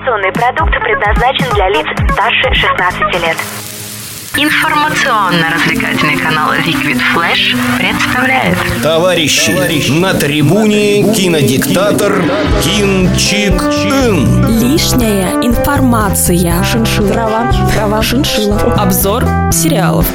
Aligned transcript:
Информационный 0.00 0.32
продукт 0.32 0.72
предназначен 0.82 1.54
для 1.54 1.68
лиц 1.68 1.86
старше 2.12 2.54
16 2.54 3.00
лет. 3.22 3.36
Информационно-развлекательный 4.34 6.16
канал 6.16 6.54
Liquid 6.54 6.98
Flash 7.14 7.54
представляет 7.76 8.56
Товарищи, 8.82 9.90
на 10.00 10.14
трибуне 10.14 11.12
кинодиктатор 11.12 12.22
Кин 12.62 13.14
Чик 13.16 13.60
Ин. 13.60 14.46
Лишняя 14.58 15.34
информация. 15.42 16.64
Шиншилла. 16.64 17.52
Шиншилла. 18.02 18.58
Обзор 18.78 19.24
сериалов. 19.52 20.06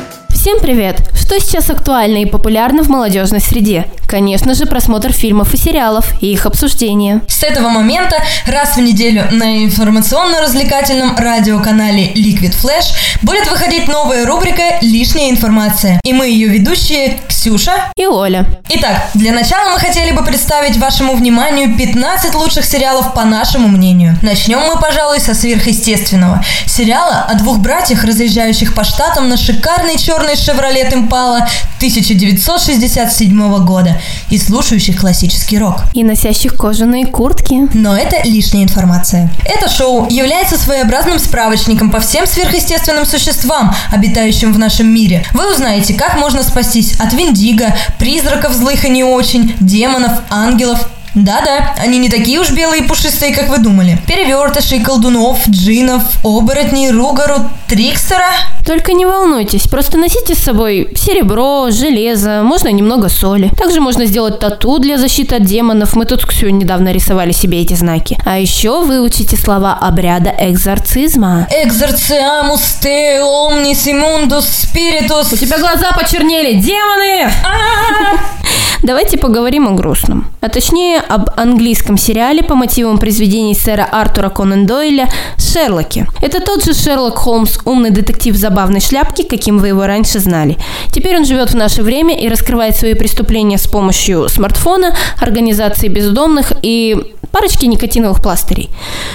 Всем 0.45 0.59
привет! 0.59 1.01
Что 1.19 1.39
сейчас 1.39 1.71
актуально 1.71 2.17
и 2.17 2.27
популярно 2.27 2.83
в 2.83 2.87
молодежной 2.87 3.41
среде? 3.41 3.87
Конечно 4.07 4.53
же, 4.53 4.67
просмотр 4.67 5.11
фильмов 5.11 5.55
и 5.55 5.57
сериалов 5.57 6.13
и 6.21 6.31
их 6.31 6.45
обсуждение. 6.45 7.21
С 7.27 7.41
этого 7.41 7.69
момента 7.69 8.17
раз 8.45 8.77
в 8.77 8.79
неделю 8.79 9.27
на 9.31 9.65
информационно-развлекательном 9.65 11.17
радиоканале 11.17 12.13
Liquid 12.13 12.53
Flash 12.53 12.93
будет 13.23 13.49
выходить 13.49 13.87
новая 13.87 14.27
рубрика 14.27 14.77
«Лишняя 14.81 15.31
информация». 15.31 15.99
И 16.03 16.13
мы 16.13 16.27
ее 16.27 16.47
ведущие 16.47 17.19
Ксюша 17.27 17.91
и 17.97 18.05
Оля. 18.05 18.45
Итак, 18.69 19.07
для 19.15 19.31
начала 19.31 19.71
мы 19.71 19.79
хотели 19.79 20.11
бы 20.11 20.23
представить 20.23 20.77
вашему 20.77 21.15
вниманию 21.15 21.75
15 21.75 22.35
лучших 22.35 22.65
сериалов 22.65 23.15
по 23.15 23.23
нашему 23.23 23.67
мнению. 23.67 24.15
Начнем 24.21 24.59
мы, 24.59 24.79
пожалуй, 24.79 25.19
со 25.19 25.33
сверхъестественного. 25.33 26.45
Сериала 26.67 27.25
о 27.27 27.33
двух 27.33 27.57
братьях, 27.57 28.03
разъезжающих 28.03 28.75
по 28.75 28.83
штатам 28.83 29.27
на 29.27 29.37
шикарной 29.37 29.97
черной 29.97 30.34
Chevrolet 30.35 30.91
Impala 30.93 31.47
1967 31.77 33.65
года 33.65 33.99
и 34.29 34.37
слушающих 34.37 34.99
классический 34.99 35.59
рок. 35.59 35.83
И 35.93 36.03
носящих 36.03 36.55
кожаные 36.55 37.05
куртки. 37.05 37.67
Но 37.73 37.95
это 37.95 38.17
лишняя 38.27 38.63
информация. 38.63 39.31
Это 39.45 39.69
шоу 39.69 40.07
является 40.09 40.57
своеобразным 40.57 41.19
справочником 41.19 41.91
по 41.91 41.99
всем 41.99 42.25
сверхъестественным 42.25 43.05
существам, 43.05 43.75
обитающим 43.91 44.53
в 44.53 44.59
нашем 44.59 44.87
мире. 44.87 45.25
Вы 45.33 45.51
узнаете, 45.51 45.93
как 45.93 46.17
можно 46.17 46.43
спастись 46.43 46.93
от 46.99 47.13
Виндиго, 47.13 47.75
призраков 47.99 48.53
злых 48.53 48.85
и 48.85 48.89
не 48.89 49.03
очень, 49.03 49.55
демонов, 49.59 50.11
ангелов 50.29 50.89
да-да, 51.15 51.73
они 51.77 51.97
не 51.97 52.09
такие 52.09 52.39
уж 52.39 52.51
белые 52.51 52.83
и 52.83 52.87
пушистые, 52.87 53.33
как 53.33 53.47
вы 53.49 53.59
думали. 53.59 53.97
Перевертышей, 54.05 54.81
колдунов, 54.81 55.47
джинов, 55.47 56.03
оборотней, 56.23 56.91
ругару, 56.91 57.49
трикстера. 57.69 58.31
Только 58.65 58.91
не 58.93 59.05
волнуйтесь, 59.05 59.63
просто 59.63 59.97
носите 59.97 60.35
с 60.35 60.39
собой 60.39 60.89
серебро, 60.95 61.71
железо, 61.71 62.41
можно 62.43 62.67
немного 62.67 63.07
соли. 63.07 63.49
Также 63.57 63.79
можно 63.79 64.05
сделать 64.05 64.39
тату 64.39 64.77
для 64.79 64.97
защиты 64.97 65.35
от 65.35 65.43
демонов. 65.43 65.95
Мы 65.95 66.05
тут 66.05 66.25
Ксю 66.25 66.49
недавно 66.49 66.91
рисовали 66.91 67.31
себе 67.31 67.61
эти 67.61 67.75
знаки. 67.75 68.17
А 68.25 68.37
еще 68.37 68.83
выучите 68.83 69.37
слова 69.37 69.77
обряда 69.79 70.33
экзорцизма. 70.37 71.47
Экзорциамус 71.49 72.79
те 72.81 73.21
омнис 73.21 73.87
имундус 73.87 74.47
спиритус. 74.47 75.31
У 75.31 75.37
тебя 75.37 75.59
глаза 75.59 75.93
почернели, 75.93 76.59
демоны! 76.59 77.31
Давайте 78.85 79.17
поговорим 79.17 79.67
о 79.67 79.71
грустном. 79.71 80.27
А 80.41 80.47
точнее, 80.47 80.99
об 80.99 81.31
английском 81.37 81.97
сериале 81.97 82.43
по 82.43 82.53
мотивам 82.53 82.99
произведений 82.99 83.55
сэра 83.55 83.83
Артура 83.83 84.29
Конан 84.29 84.67
Дойля 84.67 85.09
«Шерлоки». 85.39 86.05
Это 86.21 86.39
тот 86.39 86.63
же 86.63 86.75
Шерлок 86.75 87.15
Холмс, 87.15 87.57
умный 87.65 87.89
детектив 87.89 88.35
забавной 88.35 88.81
шляпки, 88.81 89.23
каким 89.23 89.57
вы 89.57 89.69
его 89.69 89.87
раньше 89.87 90.19
знали. 90.19 90.59
Теперь 90.91 91.17
он 91.17 91.25
живет 91.25 91.49
в 91.49 91.55
наше 91.55 91.81
время 91.81 92.15
и 92.15 92.29
раскрывает 92.29 92.75
свои 92.75 92.93
преступления 92.93 93.57
с 93.57 93.65
помощью 93.65 94.29
смартфона, 94.29 94.95
организации 95.19 95.87
бездомных 95.87 96.53
и 96.61 97.11
парочки 97.31 97.65
никотиновых 97.65 98.21
пластырей. 98.21 98.69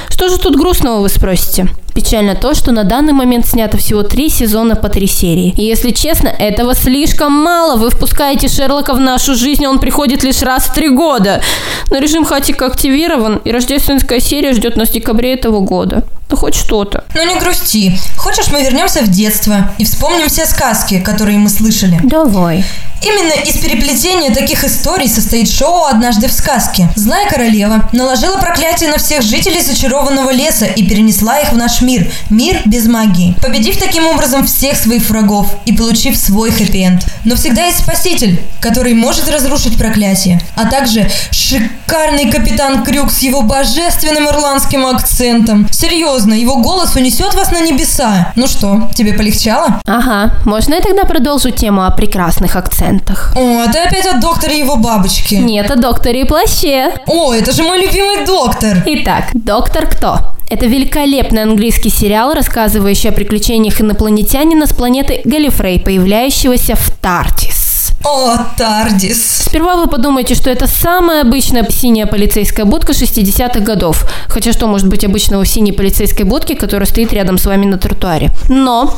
Что 0.09 0.29
же 0.29 0.39
тут 0.39 0.57
грустного, 0.57 1.01
вы 1.01 1.09
спросите? 1.09 1.69
Печально 2.01 2.35
то, 2.35 2.55
что 2.55 2.73
на 2.73 2.85
данный 2.85 3.13
момент 3.13 3.47
снято 3.47 3.77
всего 3.77 4.03
три 4.03 4.31
сезона 4.31 4.75
по 4.75 4.89
три 4.89 5.07
серии. 5.07 5.53
И 5.55 5.65
если 5.65 5.91
честно, 5.91 6.29
этого 6.29 6.75
слишком 6.75 7.31
мало. 7.31 7.77
Вы 7.77 7.91
впускаете 7.91 8.49
Шерлока 8.49 8.95
в 8.95 9.01
нашу 9.01 9.35
жизнь, 9.35 9.67
он 9.67 9.79
приходит 9.79 10.23
лишь 10.23 10.41
раз 10.41 10.65
в 10.65 10.73
три 10.73 10.89
года. 10.89 11.43
Но 11.91 11.99
режим 11.99 12.25
Хатика 12.25 12.65
активирован, 12.65 13.43
и 13.45 13.53
рождественская 13.53 14.19
серия 14.19 14.55
ждет 14.55 14.77
нас 14.77 14.89
в 14.89 14.93
декабре 14.93 15.35
этого 15.35 15.61
года. 15.61 16.05
Ну, 16.31 16.37
хоть 16.37 16.55
что-то. 16.55 17.05
Ну, 17.15 17.23
не 17.27 17.39
грусти. 17.39 17.99
Хочешь, 18.17 18.51
мы 18.51 18.63
вернемся 18.63 19.03
в 19.03 19.09
детство 19.09 19.71
и 19.77 19.85
вспомним 19.85 20.29
все 20.29 20.47
сказки, 20.47 21.01
которые 21.01 21.37
мы 21.37 21.51
слышали? 21.51 22.01
Давай. 22.03 22.65
Именно 23.03 23.33
из 23.49 23.57
переплетения 23.57 24.33
таких 24.33 24.63
историй 24.63 25.09
состоит 25.09 25.51
шоу 25.51 25.87
«Однажды 25.87 26.29
в 26.29 26.33
сказке». 26.33 26.91
Злая 26.97 27.27
королева 27.31 27.89
наложила 27.93 28.37
проклятие 28.37 28.91
на 28.91 28.99
всех 28.99 29.23
жителей 29.23 29.63
зачарованного 29.63 30.31
леса 30.31 30.67
и 30.67 30.87
перенесла 30.87 31.39
их 31.41 31.51
в 31.53 31.57
наш 31.57 31.81
мир. 31.81 31.90
Мир 32.31 32.63
без 32.67 32.87
магии. 32.87 33.35
Победив 33.43 33.79
таким 33.79 34.07
образом 34.07 34.47
всех 34.47 34.77
своих 34.77 35.09
врагов 35.09 35.55
и 35.67 35.73
получив 35.73 36.17
свой 36.17 36.51
хэппи-энд. 36.51 37.05
Но 37.25 37.35
всегда 37.35 37.67
есть 37.67 37.81
спаситель, 37.81 38.41
который 38.61 38.95
может 38.95 39.29
разрушить 39.29 39.77
проклятие. 39.77 40.41
А 40.57 40.67
также 40.67 41.11
шикарный 41.31 42.31
капитан 42.31 42.85
Крюк 42.85 43.11
с 43.11 43.21
его 43.21 43.43
божественным 43.43 44.29
ирландским 44.29 44.87
акцентом. 44.87 45.69
Серьезно, 45.73 46.35
его 46.35 46.57
голос 46.57 46.95
унесет 46.97 47.35
вас 47.35 47.51
на 47.51 47.61
небеса. 47.61 48.33
Ну 48.37 48.47
что, 48.47 48.89
тебе 48.95 49.13
полегчало? 49.15 49.81
Ага, 49.87 50.35
можно 50.45 50.75
я 50.75 50.81
тогда 50.81 51.05
продолжу 51.05 51.51
тему 51.51 51.85
о 51.85 51.91
прекрасных 51.91 52.57
акцентах? 52.57 53.33
О, 53.37 53.67
ты 53.73 53.79
опять 53.79 54.07
о 54.07 54.19
докторе 54.19 54.57
и 54.57 54.61
его 54.61 54.77
бабочке. 54.77 55.39
Нет, 55.39 55.71
о 55.71 55.77
докторе 55.77 56.23
и 56.23 56.25
плаще. 56.25 56.93
О, 57.07 57.33
это 57.33 57.53
же 57.53 57.63
мой 57.63 57.81
любимый 57.81 58.25
доктор. 58.25 58.83
Итак, 58.87 59.25
доктор 59.33 59.87
кто? 59.87 60.35
Это 60.51 60.67
великолепный 60.67 61.45
английский 61.45 61.91
сериал, 61.91 62.35
рассказывающий 62.35 63.11
о 63.11 63.13
приключениях 63.13 63.81
инопланетянина 63.81 64.67
с 64.67 64.73
планеты 64.73 65.21
Галифрей, 65.25 65.79
появляющегося 65.79 66.75
в 66.75 66.91
Тартис. 67.01 67.60
О, 68.03 68.35
Тардис. 68.57 69.45
Сперва 69.45 69.77
вы 69.77 69.87
подумаете, 69.87 70.35
что 70.35 70.49
это 70.49 70.67
самая 70.67 71.21
обычная 71.21 71.69
синяя 71.69 72.07
полицейская 72.07 72.65
будка 72.65 72.93
60-х 72.93 73.61
годов. 73.61 74.07
Хотя 74.29 74.53
что 74.53 74.67
может 74.67 74.89
быть 74.89 75.05
обычного 75.05 75.45
синей 75.45 75.73
полицейской 75.73 76.25
будке, 76.25 76.57
которая 76.57 76.87
стоит 76.87 77.13
рядом 77.13 77.37
с 77.37 77.45
вами 77.45 77.67
на 77.67 77.77
тротуаре? 77.77 78.31
Но 78.49 78.95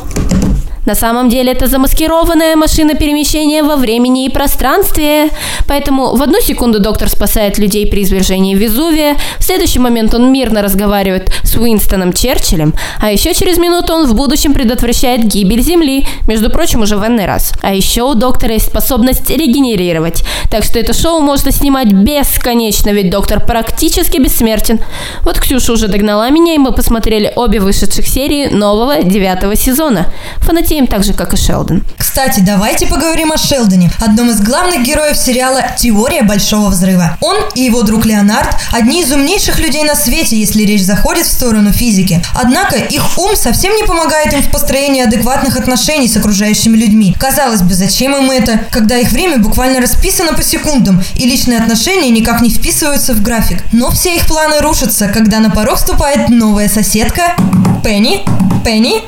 на 0.85 0.97
самом 0.97 1.29
деле 1.29 1.53
это 1.53 1.69
замаскированная 1.69 2.57
машина 2.57 2.95
перемещения 2.95 3.63
во 3.63 3.77
времени 3.77 4.27
и 4.27 4.29
пространстве. 4.29 5.29
Поэтому 5.69 6.17
в 6.17 6.23
одну 6.23 6.41
секунду 6.41 6.81
доктор 6.81 7.09
спасает 7.09 7.59
людей 7.59 7.87
при 7.87 8.03
извержении 8.03 8.55
Везувия, 8.55 9.17
в 9.39 9.45
следующий 9.45 9.79
момент 9.79 10.13
он 10.15 10.33
мирно 10.33 10.61
разговаривает 10.61 11.31
с 11.45 11.57
Уинстоном 11.57 12.13
Черчиллем, 12.13 12.75
а 13.01 13.13
еще 13.13 13.33
через 13.33 13.59
минуту 13.59 13.95
он 13.95 14.07
в 14.07 14.15
будущем 14.15 14.55
предотвращает 14.55 15.25
гибель 15.25 15.63
Земли, 15.63 16.07
между 16.27 16.51
прочим, 16.51 16.83
уже 16.83 16.97
в 16.97 17.07
энный 17.07 17.27
раз. 17.27 17.53
А 17.63 17.73
еще 17.73 18.03
у 18.03 18.15
доктора 18.15 18.55
есть 18.55 18.67
способность 18.67 18.91
регенерировать, 18.98 20.25
так 20.50 20.64
что 20.64 20.78
это 20.78 20.92
шоу 20.92 21.20
можно 21.20 21.53
снимать 21.53 21.92
бесконечно, 21.92 22.91
ведь 22.91 23.10
доктор 23.10 23.44
практически 23.44 24.19
бессмертен. 24.19 24.80
Вот 25.22 25.38
Ксюша 25.38 25.72
уже 25.72 25.88
догнала 25.88 26.30
меня, 26.30 26.54
и 26.54 26.58
мы 26.58 26.72
посмотрели 26.72 27.32
обе 27.36 27.60
вышедших 27.60 28.06
серии 28.06 28.48
нового 28.48 29.03
девятого 29.03 29.56
сезона. 29.56 30.12
Фанатеем 30.38 30.86
так 30.86 31.04
же, 31.04 31.14
как 31.14 31.34
и 31.34 31.36
Шелдон. 31.36 31.82
Кстати, 31.97 32.41
давайте 32.41 32.86
поговорим 32.86 33.32
о 33.32 33.36
Шелдоне, 33.36 33.91
одном 34.00 34.30
из 34.30 34.41
главных 34.41 34.82
героев 34.82 35.16
сериала 35.16 35.62
«Теория 35.76 36.22
Большого 36.22 36.69
Взрыва». 36.69 37.16
Он 37.20 37.36
и 37.54 37.62
его 37.62 37.82
друг 37.82 38.04
Леонард– 38.04 38.56
одни 38.72 39.03
из 39.03 39.12
умнейших 39.12 39.59
людей 39.59 39.84
на 39.84 39.94
свете, 39.94 40.36
если 40.36 40.62
речь 40.64 40.82
заходит 40.82 41.26
в 41.26 41.32
сторону 41.32 41.72
физики. 41.72 42.22
Однако 42.34 42.76
их 42.76 43.03
ум 43.19 43.36
совсем 43.36 43.74
не 43.76 43.84
помогает 43.84 44.32
им 44.32 44.42
в 44.42 44.50
построении 44.50 45.03
адекватных 45.03 45.56
отношений 45.56 46.09
с 46.09 46.16
окружающими 46.16 46.76
людьми. 46.76 47.14
Казалось 47.19 47.62
бы, 47.62 47.74
зачем 47.74 48.16
им 48.16 48.30
это, 48.30 48.60
когда 48.70 48.81
их 48.98 49.10
время 49.12 49.38
буквально 49.38 49.81
расписано 49.81 50.32
по 50.32 50.43
секундам, 50.43 51.03
и 51.16 51.26
личные 51.26 51.59
отношения 51.59 52.10
никак 52.10 52.41
не 52.41 52.50
вписываются 52.50 53.15
в 53.15 53.22
график. 53.22 53.65
Но 53.72 53.91
все 53.91 54.16
их 54.16 54.26
планы 54.26 54.60
рушатся, 54.60 55.09
когда 55.09 55.41
на 55.41 55.50
порог 55.50 55.76
вступает 55.76 56.28
новая 56.28 56.69
соседка 56.69 57.34
Пенни, 57.83 58.21
Пенни, 58.65 59.03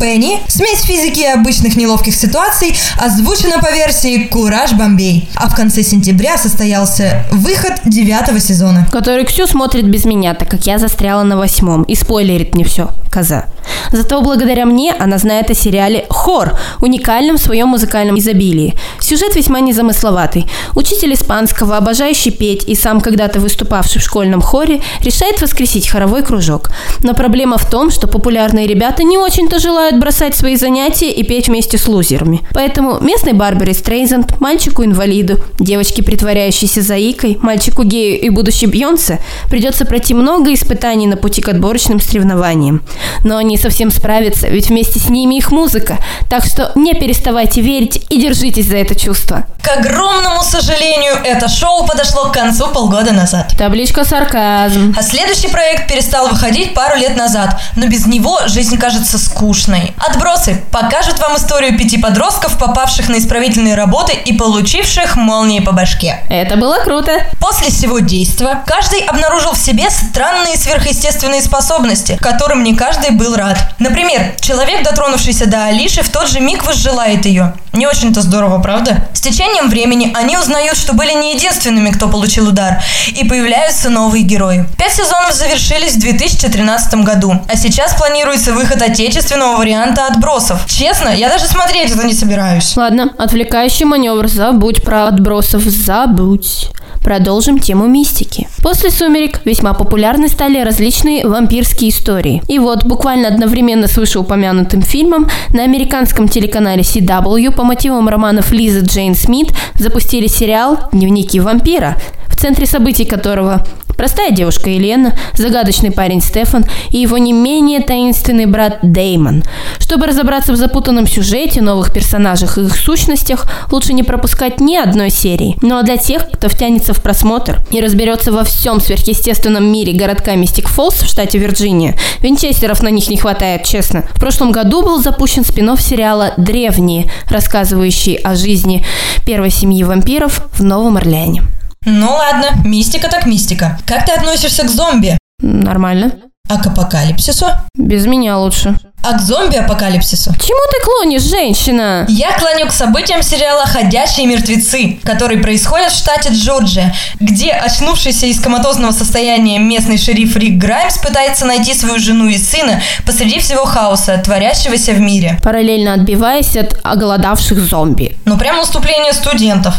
Пенни, 0.00 0.40
смесь 0.48 0.80
физики 0.80 1.20
и 1.20 1.26
обычных 1.26 1.76
неловких 1.76 2.14
ситуаций, 2.14 2.74
озвучена 2.98 3.58
по 3.58 3.70
версии 3.70 4.24
«Кураж 4.24 4.72
Бомбей». 4.72 5.28
А 5.34 5.50
в 5.50 5.54
конце 5.54 5.82
сентября 5.82 6.38
состоялся 6.38 7.26
выход 7.30 7.74
девятого 7.84 8.40
сезона. 8.40 8.88
Который 8.90 9.24
Ксю 9.26 9.46
смотрит 9.46 9.86
без 9.86 10.06
меня, 10.06 10.34
так 10.34 10.48
как 10.48 10.66
я 10.66 10.78
застряла 10.78 11.22
на 11.22 11.36
восьмом 11.36 11.82
и 11.82 11.94
спойлерит 11.94 12.54
мне 12.54 12.64
все, 12.64 12.88
коза. 13.10 13.44
Зато 13.92 14.22
благодаря 14.22 14.66
мне 14.66 14.94
она 14.98 15.18
знает 15.18 15.50
о 15.50 15.54
сериале 15.54 16.06
«Хор», 16.08 16.58
уникальном 16.80 17.36
в 17.36 17.42
своем 17.42 17.68
музыкальном 17.68 18.18
изобилии. 18.18 18.74
Сюжет 19.00 19.36
весьма 19.36 19.60
незамысловатый. 19.60 20.46
Учитель 20.74 21.12
испанского, 21.12 21.76
обожающий 21.76 22.30
петь 22.30 22.64
и 22.66 22.74
сам 22.74 23.00
когда-то 23.00 23.40
выступавший 23.40 24.00
в 24.00 24.04
школьном 24.04 24.40
хоре, 24.40 24.80
решает 25.00 25.42
воскресить 25.42 25.88
хоровой 25.88 26.22
кружок. 26.22 26.70
Но 27.02 27.14
проблема 27.14 27.58
в 27.58 27.68
том, 27.68 27.90
что 27.90 28.06
популярные 28.06 28.66
ребята 28.66 29.02
не 29.02 29.18
очень-то 29.18 29.58
желают 29.58 29.89
желают 29.90 30.00
бросать 30.00 30.36
свои 30.36 30.56
занятия 30.56 31.10
и 31.10 31.24
петь 31.24 31.48
вместе 31.48 31.76
с 31.76 31.88
лузерами. 31.88 32.42
Поэтому 32.52 33.00
местной 33.00 33.32
Барбаре 33.32 33.74
Стрейзенд, 33.74 34.40
мальчику-инвалиду, 34.40 35.40
девочке, 35.58 36.02
притворяющейся 36.02 36.82
заикой, 36.82 37.38
мальчику-гею 37.42 38.20
и 38.20 38.28
будущей 38.30 38.66
Бьонсе 38.66 39.18
придется 39.48 39.84
пройти 39.84 40.14
много 40.14 40.54
испытаний 40.54 41.08
на 41.08 41.16
пути 41.16 41.42
к 41.42 41.48
отборочным 41.48 42.00
соревнованиям. 42.00 42.82
Но 43.24 43.36
они 43.36 43.56
совсем 43.56 43.90
справятся, 43.90 44.48
ведь 44.48 44.68
вместе 44.68 45.00
с 45.00 45.08
ними 45.08 45.36
их 45.38 45.50
музыка. 45.50 45.98
Так 46.28 46.44
что 46.44 46.70
не 46.76 46.94
переставайте 46.94 47.60
верить 47.60 48.06
и 48.10 48.20
держитесь 48.20 48.68
за 48.68 48.76
это 48.76 48.94
чувство. 48.94 49.44
К 49.62 49.78
огромному 49.78 50.42
сожалению, 50.42 51.14
это 51.24 51.48
шоу 51.48 51.86
подошло 51.86 52.26
к 52.26 52.32
концу 52.32 52.68
полгода 52.68 53.12
назад. 53.12 53.54
Табличка 53.58 54.04
сарказм. 54.04 54.94
А 54.96 55.02
следующий 55.02 55.48
проект 55.48 55.88
перестал 55.88 56.28
выходить 56.28 56.74
пару 56.74 56.96
лет 56.96 57.16
назад, 57.16 57.60
но 57.76 57.86
без 57.86 58.06
него 58.06 58.40
жизнь 58.46 58.78
кажется 58.78 59.18
скучной. 59.18 59.79
Отбросы 59.96 60.62
покажут 60.70 61.18
вам 61.18 61.36
историю 61.36 61.76
пяти 61.78 61.98
подростков, 61.98 62.58
попавших 62.58 63.08
на 63.08 63.18
исправительные 63.18 63.74
работы 63.74 64.12
и 64.14 64.32
получивших 64.32 65.16
молнии 65.16 65.60
по 65.60 65.72
башке. 65.72 66.20
Это 66.28 66.56
было 66.56 66.78
круто. 66.84 67.12
После 67.40 67.70
всего 67.70 67.98
действа 67.98 68.62
каждый 68.66 69.00
обнаружил 69.00 69.52
в 69.52 69.58
себе 69.58 69.90
странные 69.90 70.56
сверхъестественные 70.56 71.42
способности, 71.42 72.18
которым 72.20 72.62
не 72.62 72.74
каждый 72.74 73.10
был 73.10 73.34
рад. 73.34 73.58
Например, 73.78 74.34
человек, 74.40 74.82
дотронувшийся 74.82 75.46
до 75.46 75.64
Алиши, 75.64 76.02
в 76.02 76.10
тот 76.10 76.28
же 76.28 76.40
миг 76.40 76.64
возжелает 76.64 77.26
ее. 77.26 77.54
Не 77.72 77.86
очень-то 77.86 78.20
здорово, 78.20 78.60
правда? 78.60 79.08
С 79.12 79.20
течением 79.20 79.68
времени 79.70 80.12
они 80.14 80.36
узнают, 80.36 80.76
что 80.76 80.92
были 80.92 81.12
не 81.12 81.34
единственными, 81.34 81.90
кто 81.90 82.08
получил 82.08 82.48
удар, 82.48 82.82
и 83.08 83.24
появляются 83.24 83.90
новые 83.90 84.24
герои. 84.24 84.66
Пять 84.76 84.92
сезонов 84.92 85.34
завершились 85.34 85.94
в 85.94 86.00
2013 86.00 86.94
году, 87.04 87.40
а 87.48 87.56
сейчас 87.56 87.94
планируется 87.94 88.52
выход 88.52 88.82
отечественного 88.82 89.56
варианта 89.56 89.69
отбросов. 89.74 90.66
Честно, 90.66 91.08
я 91.08 91.28
даже 91.28 91.46
смотреть 91.46 91.90
это 91.90 92.06
не 92.06 92.14
собираюсь. 92.14 92.76
Ладно, 92.76 93.12
отвлекающий 93.18 93.84
маневр, 93.84 94.28
забудь 94.28 94.82
про 94.82 95.08
отбросов, 95.08 95.62
забудь. 95.62 96.70
Продолжим 97.02 97.58
тему 97.58 97.86
мистики. 97.86 98.46
После 98.62 98.90
«Сумерек» 98.90 99.40
весьма 99.46 99.72
популярны 99.72 100.28
стали 100.28 100.62
различные 100.62 101.26
вампирские 101.26 101.90
истории. 101.90 102.42
И 102.46 102.58
вот, 102.58 102.84
буквально 102.84 103.28
одновременно 103.28 103.88
с 103.88 103.96
вышеупомянутым 103.96 104.82
фильмом, 104.82 105.28
на 105.54 105.62
американском 105.62 106.28
телеканале 106.28 106.82
CW 106.82 107.52
по 107.52 107.64
мотивам 107.64 108.08
романов 108.08 108.52
Лизы 108.52 108.80
Джейн 108.84 109.14
Смит 109.14 109.52
запустили 109.76 110.26
сериал 110.26 110.78
«Дневники 110.92 111.40
вампира», 111.40 111.96
в 112.28 112.36
центре 112.36 112.66
событий 112.66 113.06
которого 113.06 113.66
Простая 114.00 114.30
девушка 114.30 114.70
Елена, 114.70 115.12
загадочный 115.34 115.90
парень 115.90 116.22
Стефан 116.22 116.64
и 116.88 116.96
его 116.96 117.18
не 117.18 117.34
менее 117.34 117.80
таинственный 117.80 118.46
брат 118.46 118.78
Деймон. 118.80 119.44
Чтобы 119.78 120.06
разобраться 120.06 120.54
в 120.54 120.56
запутанном 120.56 121.06
сюжете, 121.06 121.60
новых 121.60 121.92
персонажах 121.92 122.56
и 122.56 122.62
их 122.62 122.74
сущностях, 122.78 123.44
лучше 123.70 123.92
не 123.92 124.02
пропускать 124.02 124.58
ни 124.58 124.74
одной 124.74 125.10
серии. 125.10 125.58
Ну 125.60 125.76
а 125.76 125.82
для 125.82 125.98
тех, 125.98 126.30
кто 126.30 126.48
втянется 126.48 126.94
в 126.94 127.02
просмотр 127.02 127.60
и 127.72 127.82
разберется 127.82 128.32
во 128.32 128.42
всем 128.42 128.80
сверхъестественном 128.80 129.70
мире 129.70 129.92
городка 129.92 130.34
Мистик 130.34 130.68
Фоллс 130.68 131.02
в 131.02 131.06
штате 131.06 131.36
Вирджиния, 131.36 131.94
винчестеров 132.22 132.82
на 132.82 132.88
них 132.88 133.10
не 133.10 133.18
хватает, 133.18 133.64
честно. 133.64 134.06
В 134.14 134.18
прошлом 134.18 134.50
году 134.50 134.80
был 134.80 135.02
запущен 135.02 135.44
спин 135.44 135.76
сериала 135.76 136.32
«Древние», 136.38 137.10
рассказывающий 137.28 138.14
о 138.14 138.34
жизни 138.34 138.82
первой 139.26 139.50
семьи 139.50 139.84
вампиров 139.84 140.48
в 140.54 140.64
Новом 140.64 140.96
Орлеане. 140.96 141.42
Ну 141.86 142.10
ладно, 142.10 142.48
мистика 142.64 143.08
так 143.08 143.24
мистика. 143.26 143.78
Как 143.86 144.04
ты 144.04 144.12
относишься 144.12 144.64
к 144.64 144.70
зомби? 144.70 145.16
Нормально. 145.40 146.12
А 146.50 146.58
к 146.58 146.66
апокалипсису? 146.66 147.46
Без 147.74 148.06
меня 148.06 148.36
лучше. 148.36 148.74
А 149.02 149.16
к 149.16 149.22
зомби-апокалипсису? 149.22 150.34
Чему 150.34 150.60
ты 150.70 150.84
клонишь, 150.84 151.22
женщина? 151.22 152.04
Я 152.08 152.36
клоню 152.38 152.66
к 152.66 152.72
событиям 152.72 153.22
сериала 153.22 153.64
«Ходячие 153.64 154.26
мертвецы», 154.26 154.98
который 155.04 155.38
происходит 155.38 155.90
в 155.90 155.96
штате 155.96 156.30
Джорджия, 156.32 156.94
где 157.18 157.52
очнувшийся 157.52 158.26
из 158.26 158.40
коматозного 158.40 158.92
состояния 158.92 159.58
местный 159.58 159.96
шериф 159.96 160.36
Рик 160.36 160.58
Граймс 160.58 160.98
пытается 160.98 161.46
найти 161.46 161.72
свою 161.72 161.98
жену 161.98 162.26
и 162.26 162.36
сына 162.36 162.82
посреди 163.06 163.38
всего 163.38 163.64
хаоса, 163.64 164.18
творящегося 164.18 164.92
в 164.92 165.00
мире. 165.00 165.38
Параллельно 165.42 165.94
отбиваясь 165.94 166.56
от 166.56 166.78
оголодавших 166.82 167.58
зомби. 167.60 168.18
Ну 168.26 168.36
прям 168.36 168.56
наступление 168.56 169.14
студентов. 169.14 169.76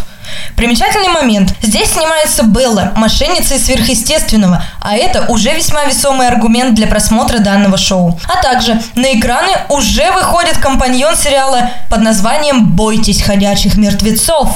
Примечательный 0.56 1.10
момент. 1.10 1.54
Здесь 1.62 1.92
снимается 1.92 2.44
Белла, 2.44 2.92
мошенница 2.96 3.56
из 3.56 3.66
сверхъестественного, 3.66 4.64
а 4.80 4.96
это 4.96 5.26
уже 5.30 5.54
весьма 5.54 5.86
весомый 5.86 6.28
аргумент 6.28 6.76
для 6.76 6.88
просмотра 6.88 7.40
данного 7.40 7.78
шоу. 7.78 8.20
А 8.28 8.42
также 8.42 8.80
на 8.96 9.18
экраны 9.18 9.52
уже 9.70 10.12
выходит 10.12 10.58
компаньон 10.58 11.16
сериала 11.16 11.72
под 11.90 12.02
названием 12.02 12.68
«Бойтесь 12.68 13.22
ходячих 13.22 13.78
мертвецов», 13.78 14.50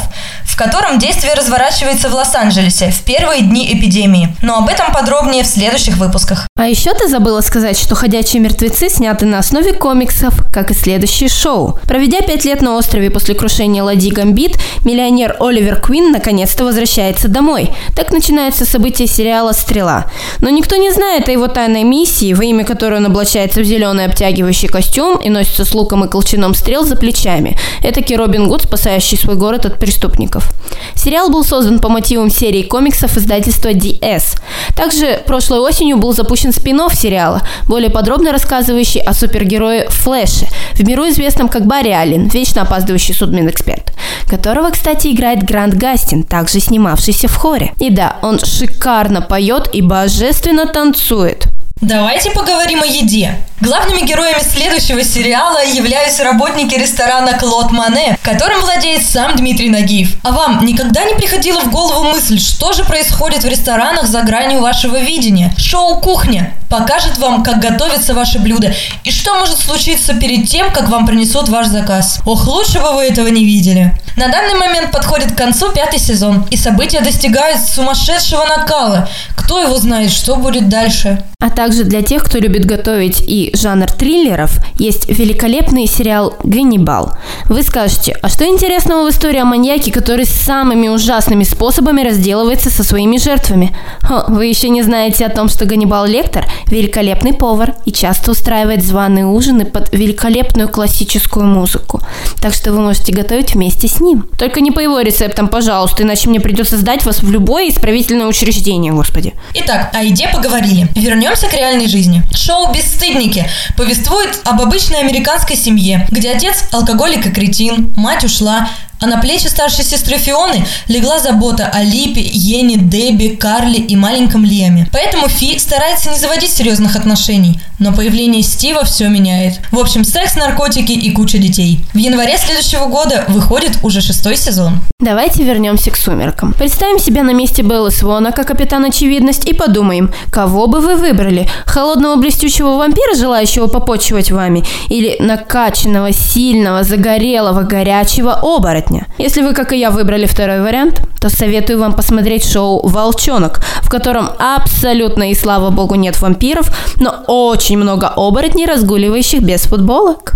в 0.43 0.57
котором 0.57 0.99
действие 0.99 1.33
разворачивается 1.33 2.07
в 2.07 2.13
Лос-Анджелесе 2.13 2.89
в 2.89 3.01
первые 3.01 3.41
дни 3.41 3.73
эпидемии. 3.73 4.35
Но 4.41 4.59
об 4.59 4.69
этом 4.69 4.93
подробнее 4.93 5.43
в 5.43 5.47
следующих 5.47 5.97
выпусках. 5.97 6.47
А 6.55 6.67
еще 6.67 6.93
ты 6.93 7.09
забыла 7.09 7.41
сказать, 7.41 7.77
что 7.77 7.95
«Ходячие 7.95 8.41
мертвецы» 8.41 8.89
сняты 8.89 9.25
на 9.25 9.39
основе 9.39 9.73
комиксов, 9.73 10.33
как 10.53 10.71
и 10.71 10.73
следующее 10.73 11.29
шоу. 11.29 11.77
Проведя 11.83 12.21
пять 12.21 12.45
лет 12.45 12.61
на 12.61 12.75
острове 12.77 13.09
после 13.09 13.35
крушения 13.35 13.83
ладьи 13.83 14.11
Гамбит, 14.11 14.57
миллионер 14.85 15.35
Оливер 15.41 15.64
Квин 15.73 16.11
наконец-то 16.11 16.63
возвращается 16.63 17.27
домой. 17.27 17.71
Так 17.95 18.11
начинаются 18.11 18.65
события 18.65 19.07
сериала 19.07 19.51
«Стрела». 19.53 20.05
Но 20.41 20.49
никто 20.49 20.75
не 20.75 20.91
знает 20.91 21.27
о 21.27 21.31
его 21.31 21.47
тайной 21.47 21.83
миссии, 21.83 22.33
во 22.33 22.43
имя 22.43 22.63
которой 22.63 22.99
он 22.99 23.07
облачается 23.07 23.61
в 23.61 23.63
зеленый 23.63 24.05
обтягивающий 24.05 24.67
костюм 24.67 25.17
и 25.17 25.29
носится 25.29 25.65
с 25.65 25.73
луком 25.73 26.05
и 26.05 26.07
колчаном 26.07 26.53
стрел 26.53 26.85
за 26.85 26.95
плечами. 26.95 27.57
Это 27.81 28.01
Робин 28.15 28.47
Гуд, 28.47 28.61
спасающий 28.63 29.17
свой 29.17 29.35
город 29.35 29.65
от 29.65 29.79
преступников. 29.79 30.51
Сериал 30.93 31.29
был 31.29 31.43
создан 31.43 31.79
по 31.79 31.89
мотивам 31.89 32.29
серии 32.29 32.61
комиксов 32.61 33.17
издательства 33.17 33.69
DS. 33.69 34.39
Также 34.75 35.21
прошлой 35.25 35.59
осенью 35.59 35.97
был 35.97 36.13
запущен 36.13 36.53
спин 36.53 36.75
сериала, 36.93 37.41
более 37.67 37.89
подробно 37.89 38.33
рассказывающий 38.33 38.99
о 38.99 39.13
супергерое 39.13 39.87
Флэше, 39.89 40.47
в 40.73 40.85
миру 40.85 41.07
известном 41.07 41.47
как 41.47 41.65
Барри 41.65 41.91
Аллен, 41.91 42.27
вечно 42.27 42.63
опаздывающий 42.63 43.13
судмедэксперт, 43.13 43.93
которого, 44.29 44.71
кстати, 44.71 45.07
играет 45.07 45.43
Грант 45.55 45.75
Гастин, 45.75 46.23
также 46.23 46.59
снимавшийся 46.59 47.29
в 47.29 47.35
хоре. 47.37 47.71
И 47.79 47.89
да, 47.89 48.17
он 48.21 48.39
шикарно 48.39 49.21
поет 49.21 49.69
и 49.71 49.81
божественно 49.81 50.65
танцует. 50.65 51.47
Давайте 51.81 52.31
поговорим 52.31 52.83
о 52.83 52.85
еде. 52.85 53.35
Главными 53.59 54.05
героями 54.05 54.41
следующего 54.41 55.03
сериала 55.03 55.63
являются 55.65 56.23
работники 56.23 56.73
ресторана 56.75 57.37
Клод 57.37 57.71
Мане, 57.71 58.17
которым 58.21 58.61
владеет 58.61 59.05
сам 59.05 59.35
Дмитрий 59.35 59.69
Нагиев. 59.69 60.15
А 60.23 60.31
вам 60.31 60.65
никогда 60.65 61.03
не 61.03 61.15
приходила 61.15 61.59
в 61.59 61.71
голову 61.71 62.03
мысль, 62.05 62.39
что 62.39 62.71
же 62.71 62.85
происходит 62.85 63.43
в 63.43 63.47
ресторанах 63.47 64.07
за 64.07 64.21
гранью 64.21 64.61
вашего 64.61 64.97
видения? 64.99 65.53
Шоу 65.57 65.99
«Кухня» 65.99 66.53
покажет 66.69 67.17
вам, 67.17 67.43
как 67.43 67.59
готовятся 67.59 68.13
ваши 68.13 68.39
блюда 68.39 68.73
и 69.03 69.11
что 69.11 69.35
может 69.35 69.59
случиться 69.59 70.13
перед 70.13 70.49
тем, 70.49 70.71
как 70.71 70.89
вам 70.89 71.05
принесут 71.05 71.49
ваш 71.49 71.67
заказ. 71.67 72.21
Ох, 72.25 72.47
лучше 72.47 72.79
бы 72.79 72.93
вы 72.93 73.03
этого 73.03 73.27
не 73.27 73.43
видели. 73.43 73.93
На 74.15 74.29
данный 74.29 74.55
момент 74.55 74.91
подходит 74.91 75.33
к 75.33 75.37
концу 75.37 75.71
пятый 75.73 75.99
сезон, 75.99 76.47
и 76.49 76.55
события 76.55 77.01
достигают 77.01 77.59
сумасшедшего 77.61 78.45
накала. 78.45 79.09
Кто 79.35 79.61
его 79.61 79.77
знает, 79.77 80.11
что 80.11 80.37
будет 80.37 80.69
дальше? 80.69 81.21
А 81.39 81.49
также 81.49 81.64
для 81.73 82.01
тех, 82.01 82.23
кто 82.23 82.37
любит 82.37 82.65
готовить 82.65 83.23
и 83.25 83.51
жанр 83.53 83.91
триллеров, 83.91 84.59
есть 84.77 85.09
великолепный 85.09 85.87
сериал 85.87 86.35
«Ганнибал». 86.43 87.13
Вы 87.45 87.63
скажете, 87.63 88.17
а 88.21 88.29
что 88.29 88.45
интересного 88.45 89.05
в 89.05 89.09
истории 89.09 89.39
о 89.39 89.45
маньяке, 89.45 89.91
который 89.91 90.25
самыми 90.25 90.87
ужасными 90.87 91.43
способами 91.43 92.01
разделывается 92.01 92.69
со 92.69 92.83
своими 92.83 93.17
жертвами? 93.17 93.75
О, 94.09 94.31
вы 94.31 94.45
еще 94.45 94.69
не 94.69 94.83
знаете 94.83 95.25
о 95.25 95.29
том, 95.29 95.49
что 95.49 95.65
Ганнибал 95.65 96.05
Лектор– 96.05 96.45
великолепный 96.67 97.33
повар 97.33 97.75
и 97.85 97.91
часто 97.91 98.31
устраивает 98.31 98.83
званые 98.83 99.25
ужины 99.25 99.65
под 99.65 99.91
великолепную 99.93 100.69
классическую 100.69 101.45
музыку. 101.45 102.01
Так 102.41 102.53
что 102.53 102.71
вы 102.71 102.81
можете 102.81 103.13
готовить 103.13 103.55
вместе 103.55 103.87
с 103.87 103.99
ним. 103.99 104.29
Только 104.37 104.61
не 104.61 104.71
по 104.71 104.79
его 104.79 104.99
рецептам, 104.99 105.47
пожалуйста, 105.47 106.03
иначе 106.03 106.29
мне 106.29 106.39
придется 106.39 106.77
сдать 106.77 107.05
вас 107.05 107.21
в 107.21 107.31
любое 107.31 107.69
исправительное 107.69 108.27
учреждение, 108.27 108.91
господи. 108.91 109.33
Итак, 109.53 109.91
о 109.93 110.03
еде 110.03 110.27
поговорили. 110.27 110.87
Вернемся 110.95 111.47
к 111.47 111.53
реальной 111.55 111.87
жизни. 111.87 112.23
Шоу 112.35 112.71
«Бесстыдники» 112.71 113.49
повествует 113.77 114.39
об 114.45 114.61
обычной 114.61 114.99
американской 114.99 115.55
семье, 115.55 116.05
где 116.11 116.31
отец– 116.31 116.65
алкоголик 116.71 117.25
и 117.25 117.31
кретин, 117.31 117.93
мать 117.95 118.23
ушла, 118.23 118.69
А 119.01 119.07
на 119.07 119.17
плечи 119.17 119.47
старшей 119.47 119.83
сестры 119.83 120.17
Фионы 120.17 120.65
легла 120.87 121.19
забота 121.19 121.67
о 121.67 121.83
Липе, 121.83 122.21
Йене, 122.21 122.77
Дебби, 122.77 123.35
Карли 123.35 123.77
и 123.77 123.95
маленьком 123.95 124.45
Леме. 124.45 124.87
Поэтому 124.91 125.27
Фи 125.27 125.59
старается 125.59 126.09
не 126.11 126.17
заводить 126.17 126.51
серьезных 126.51 126.95
отношений, 126.95 127.59
но 127.77 127.93
появление 127.93 128.41
Стива 128.41 128.85
все 128.85 129.09
меняет. 129.09 129.59
В 129.71 129.79
общем, 129.79 130.05
секс, 130.05 130.35
наркотики 130.35 130.93
и 130.93 131.11
куча 131.11 131.37
детей. 131.37 131.81
В 131.93 131.97
январе 131.97 132.37
следующего 132.37 132.85
года 132.85 133.25
выходит 133.27 133.77
уже 133.83 134.01
шестой 134.01 134.37
сезон. 134.37 134.79
Давайте 134.99 135.43
вернемся 135.43 135.91
к 135.91 135.97
«Сумеркам». 135.97 136.53
Представим 136.53 136.99
себя 136.99 137.23
на 137.23 137.31
месте 137.31 137.61
Беллы 137.61 137.91
Свона 137.91 138.31
как 138.31 138.47
капитан 138.47 138.85
Очевидность 138.85 139.45
и 139.45 139.53
подумаем, 139.53 140.13
кого 140.31 140.67
бы 140.67 140.79
вы 140.79 140.95
выбрали? 140.95 141.49
Холодного 141.65 142.15
блестящего 142.15 142.77
вампира, 142.77 143.15
желающего 143.15 143.67
попочивать 143.67 144.31
вами? 144.31 144.63
Или 144.87 145.17
накачанного, 145.19 146.13
сильного, 146.13 146.83
загорелого, 146.83 147.63
горячего 147.63 148.39
оборотня? 148.41 148.84
Если 149.17 149.41
вы, 149.41 149.53
как 149.53 149.73
и 149.73 149.77
я, 149.77 149.91
выбрали 149.91 150.25
второй 150.25 150.61
вариант, 150.61 151.01
то 151.19 151.29
советую 151.29 151.79
вам 151.79 151.93
посмотреть 151.93 152.47
шоу 152.47 152.87
«Волчонок», 152.87 153.61
в 153.81 153.89
котором 153.89 154.29
абсолютно 154.37 155.31
и 155.31 155.35
слава 155.35 155.69
богу 155.71 155.95
нет 155.95 156.21
вампиров, 156.21 156.69
но 156.97 157.23
очень 157.27 157.77
много 157.77 158.07
оборотней, 158.15 158.65
разгуливающих 158.65 159.41
без 159.41 159.61
футболок. 159.61 160.33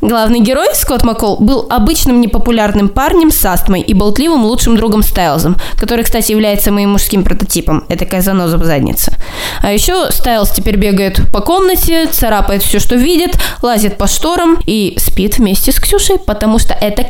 Главный 0.00 0.40
герой, 0.40 0.68
Скотт 0.74 1.04
Маккол, 1.04 1.38
был 1.38 1.66
обычным 1.70 2.20
непопулярным 2.20 2.88
парнем 2.88 3.30
с 3.30 3.44
астмой 3.44 3.80
и 3.80 3.94
болтливым 3.94 4.44
лучшим 4.44 4.76
другом 4.76 5.02
Стайлзом, 5.02 5.56
который, 5.78 6.04
кстати, 6.04 6.32
является 6.32 6.70
моим 6.70 6.90
мужским 6.90 7.24
прототипом. 7.24 7.84
Это 7.88 8.04
такая 8.04 8.20
заноза 8.20 8.58
в 8.58 8.64
заднице. 8.64 9.16
А 9.62 9.72
еще 9.72 10.10
Стайлз 10.10 10.50
теперь 10.50 10.76
бегает 10.76 11.20
по 11.32 11.40
комнате, 11.40 12.06
царапает 12.06 12.62
все, 12.62 12.78
что 12.78 12.96
видит, 12.96 13.38
лазит 13.62 13.96
по 13.96 14.06
шторам 14.06 14.58
и 14.66 14.96
спит 14.98 15.38
вместе 15.38 15.72
с 15.72 15.80
Ксюшей, 15.80 16.18
потому 16.18 16.58
что 16.58 16.74
это 16.74 17.04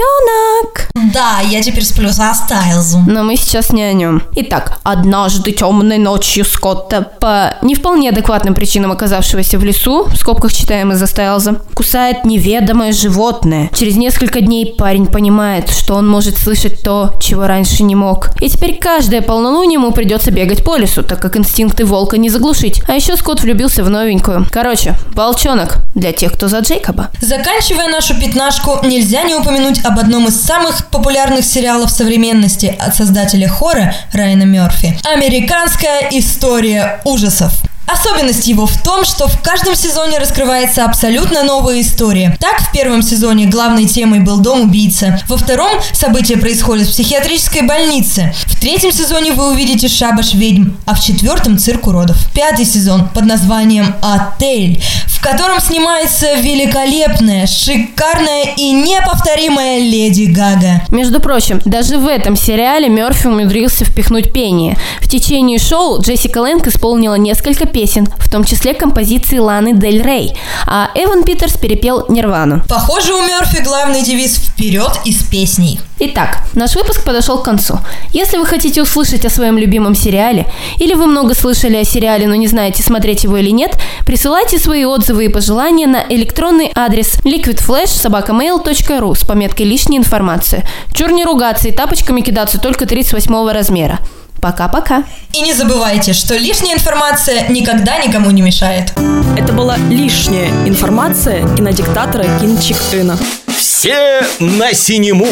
котенок. 0.00 0.88
Да, 1.12 1.40
я 1.40 1.62
теперь 1.62 1.84
сплю 1.84 2.10
со 2.10 2.32
Стайлзом. 2.34 3.06
Но 3.06 3.22
мы 3.22 3.36
сейчас 3.36 3.72
не 3.72 3.82
о 3.82 3.92
нем. 3.92 4.22
Итак, 4.36 4.78
однажды 4.82 5.52
темной 5.52 5.98
ночью 5.98 6.44
Скотта 6.44 7.02
по 7.02 7.54
не 7.62 7.74
вполне 7.74 8.10
адекватным 8.10 8.54
причинам 8.54 8.92
оказавшегося 8.92 9.58
в 9.58 9.64
лесу, 9.64 10.04
в 10.04 10.16
скобках 10.16 10.52
читаем 10.52 10.92
из-за 10.92 11.06
Стайлза, 11.06 11.56
кусает 11.74 12.24
неведомое 12.24 12.92
животное. 12.92 13.70
Через 13.74 13.96
несколько 13.96 14.40
дней 14.40 14.74
парень 14.76 15.06
понимает, 15.06 15.70
что 15.70 15.94
он 15.94 16.08
может 16.08 16.38
слышать 16.38 16.82
то, 16.82 17.14
чего 17.20 17.46
раньше 17.46 17.82
не 17.82 17.94
мог. 17.94 18.30
И 18.40 18.48
теперь 18.48 18.78
каждое 18.78 19.22
полнолуние 19.22 19.74
ему 19.74 19.92
придется 19.92 20.30
бегать 20.30 20.64
по 20.64 20.76
лесу, 20.76 21.02
так 21.02 21.20
как 21.20 21.36
инстинкты 21.36 21.84
волка 21.84 22.18
не 22.18 22.30
заглушить. 22.30 22.82
А 22.86 22.94
еще 22.94 23.16
Скотт 23.16 23.40
влюбился 23.40 23.82
в 23.82 23.90
новенькую. 23.90 24.46
Короче, 24.50 24.94
волчонок 25.14 25.78
для 25.94 26.12
тех, 26.12 26.32
кто 26.32 26.48
за 26.48 26.60
Джейкоба. 26.60 27.10
Заканчивая 27.20 27.88
нашу 27.88 28.18
пятнашку, 28.18 28.78
нельзя 28.84 29.22
не 29.24 29.34
упомянуть 29.34 29.80
об 29.90 29.98
одном 29.98 30.28
из 30.28 30.40
самых 30.40 30.86
популярных 30.86 31.44
сериалов 31.44 31.90
современности 31.90 32.66
от 32.78 32.94
создателя 32.94 33.48
хора 33.48 33.92
Райана 34.12 34.44
Мерфи. 34.44 34.96
Американская 35.04 36.08
история 36.12 37.00
ужасов. 37.04 37.52
Особенность 37.92 38.46
его 38.46 38.66
в 38.66 38.82
том, 38.82 39.04
что 39.04 39.26
в 39.26 39.40
каждом 39.42 39.74
сезоне 39.74 40.18
раскрывается 40.18 40.84
абсолютно 40.84 41.42
новая 41.42 41.80
история. 41.80 42.36
Так, 42.38 42.60
в 42.60 42.72
первом 42.72 43.02
сезоне 43.02 43.46
главной 43.46 43.86
темой 43.86 44.20
был 44.20 44.38
дом 44.38 44.62
убийцы. 44.62 45.20
Во 45.28 45.36
втором 45.36 45.72
события 45.92 46.36
происходят 46.36 46.86
в 46.86 46.90
психиатрической 46.92 47.62
больнице. 47.62 48.32
В 48.46 48.60
третьем 48.60 48.92
сезоне 48.92 49.32
вы 49.32 49.50
увидите 49.50 49.88
шабаш 49.88 50.34
ведьм, 50.34 50.70
а 50.86 50.94
в 50.94 51.04
четвертом 51.04 51.58
цирк 51.58 51.88
уродов. 51.88 52.16
Пятый 52.32 52.64
сезон 52.64 53.08
под 53.08 53.24
названием 53.24 53.94
«Отель», 54.02 54.80
в 55.06 55.22
котором 55.22 55.60
снимается 55.60 56.34
великолепная, 56.36 57.46
шикарная 57.46 58.54
и 58.56 58.70
неповторимая 58.70 59.80
Леди 59.80 60.24
Гага. 60.24 60.82
Между 60.90 61.20
прочим, 61.20 61.60
даже 61.64 61.98
в 61.98 62.06
этом 62.06 62.36
сериале 62.36 62.88
Мерфи 62.88 63.26
умудрился 63.26 63.84
впихнуть 63.84 64.32
пение. 64.32 64.78
В 65.00 65.08
течение 65.08 65.58
шоу 65.58 66.00
Джессика 66.00 66.38
Лэнг 66.38 66.68
исполнила 66.68 67.16
несколько 67.16 67.66
песен, 67.66 67.79
в 68.18 68.28
том 68.30 68.44
числе 68.44 68.74
композиции 68.74 69.38
Ланы 69.38 69.74
Дель 69.74 70.02
Рей, 70.02 70.36
а 70.66 70.90
Эван 70.94 71.24
Питерс 71.24 71.56
перепел 71.56 72.06
Нирвану. 72.08 72.62
Похоже, 72.68 73.14
у 73.14 73.22
Мерфи 73.22 73.62
главный 73.62 74.02
девиз 74.02 74.36
«Вперед 74.36 74.92
из 75.04 75.22
песней». 75.24 75.80
Итак, 76.02 76.38
наш 76.54 76.76
выпуск 76.76 77.04
подошел 77.04 77.38
к 77.38 77.44
концу. 77.44 77.78
Если 78.12 78.38
вы 78.38 78.46
хотите 78.46 78.80
услышать 78.80 79.26
о 79.26 79.30
своем 79.30 79.58
любимом 79.58 79.94
сериале, 79.94 80.46
или 80.78 80.94
вы 80.94 81.06
много 81.06 81.34
слышали 81.34 81.76
о 81.76 81.84
сериале, 81.84 82.26
но 82.26 82.34
не 82.34 82.46
знаете, 82.46 82.82
смотреть 82.82 83.24
его 83.24 83.36
или 83.36 83.50
нет, 83.50 83.76
присылайте 84.06 84.58
свои 84.58 84.86
отзывы 84.86 85.26
и 85.26 85.28
пожелания 85.28 85.86
на 85.86 86.02
электронный 86.08 86.72
адрес 86.74 87.18
liquidflash.sobakamail.ru 87.24 89.14
с 89.14 89.24
пометкой 89.24 89.66
«Лишняя 89.66 89.98
информация». 89.98 90.66
Чур 90.94 91.12
не 91.12 91.24
ругаться 91.24 91.68
и 91.68 91.72
тапочками 91.72 92.22
кидаться 92.22 92.58
только 92.58 92.86
38 92.86 93.50
размера. 93.50 93.98
Пока-пока. 94.40 95.04
И 95.32 95.40
не 95.42 95.52
забывайте, 95.52 96.12
что 96.12 96.36
лишняя 96.36 96.74
информация 96.74 97.48
никогда 97.48 97.98
никому 97.98 98.30
не 98.30 98.42
мешает. 98.42 98.92
Это 99.36 99.52
была 99.52 99.76
лишняя 99.76 100.48
информация 100.66 101.46
кинодиктатора 101.56 102.24
Кин 102.40 102.58
Чик 102.58 102.78
Ына. 102.92 103.18
Все 103.46 104.22
на 104.38 104.72
синему. 104.72 105.28